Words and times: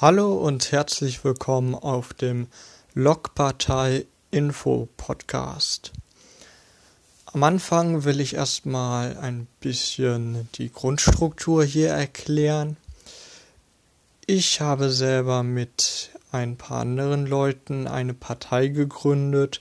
Hallo 0.00 0.32
und 0.32 0.72
herzlich 0.72 1.24
willkommen 1.24 1.74
auf 1.74 2.14
dem 2.14 2.46
Logpartei 2.94 4.06
Info 4.30 4.88
Podcast. 4.96 5.92
Am 7.26 7.42
Anfang 7.42 8.04
will 8.04 8.18
ich 8.18 8.32
erstmal 8.32 9.18
ein 9.18 9.46
bisschen 9.60 10.48
die 10.54 10.72
Grundstruktur 10.72 11.64
hier 11.64 11.90
erklären. 11.90 12.78
Ich 14.24 14.62
habe 14.62 14.88
selber 14.88 15.42
mit 15.42 16.08
ein 16.32 16.56
paar 16.56 16.80
anderen 16.80 17.26
Leuten 17.26 17.86
eine 17.86 18.14
Partei 18.14 18.68
gegründet, 18.68 19.60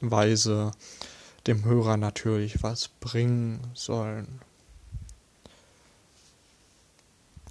Weise 0.00 0.70
dem 1.48 1.64
Hörer 1.64 1.96
natürlich 1.96 2.62
was 2.62 2.86
bringen 2.86 3.58
sollen. 3.74 4.40